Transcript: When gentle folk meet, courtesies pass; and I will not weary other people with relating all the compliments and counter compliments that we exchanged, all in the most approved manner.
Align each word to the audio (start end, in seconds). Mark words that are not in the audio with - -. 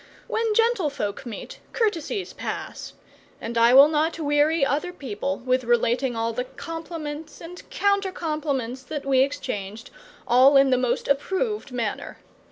When 0.25 0.55
gentle 0.55 0.89
folk 0.89 1.27
meet, 1.27 1.59
courtesies 1.73 2.33
pass; 2.33 2.93
and 3.39 3.55
I 3.55 3.75
will 3.75 3.87
not 3.87 4.17
weary 4.17 4.65
other 4.65 4.91
people 4.91 5.37
with 5.37 5.63
relating 5.63 6.15
all 6.15 6.33
the 6.33 6.45
compliments 6.45 7.39
and 7.39 7.61
counter 7.69 8.11
compliments 8.11 8.81
that 8.81 9.05
we 9.05 9.19
exchanged, 9.19 9.91
all 10.27 10.57
in 10.57 10.71
the 10.71 10.77
most 10.79 11.07
approved 11.07 11.71
manner. 11.71 12.17